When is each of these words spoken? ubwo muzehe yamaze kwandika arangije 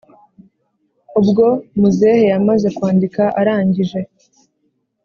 ubwo 1.19 1.45
muzehe 1.79 2.23
yamaze 2.31 2.67
kwandika 2.77 3.23
arangije 3.39 3.99